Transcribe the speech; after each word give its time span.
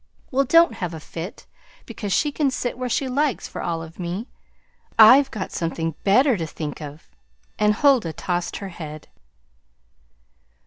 "Well, 0.31 0.45
don't 0.45 0.73
have 0.73 0.95
a 0.95 0.99
fit! 0.99 1.45
because 1.85 2.11
she 2.11 2.31
can 2.31 2.49
sit 2.49 2.75
where 2.75 2.89
she 2.89 3.07
likes 3.07 3.47
for 3.47 3.61
all 3.61 3.83
of 3.83 3.99
me; 3.99 4.27
I've 4.97 5.29
got 5.29 5.51
something 5.51 5.93
better 6.03 6.35
to 6.37 6.47
think 6.47 6.81
of," 6.81 7.07
and 7.59 7.75
Huldah 7.75 8.13
tossed 8.13 8.55
her 8.57 8.69
head. 8.69 9.09